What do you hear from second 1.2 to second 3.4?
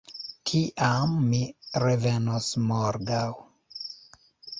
mi revenos morgaŭ.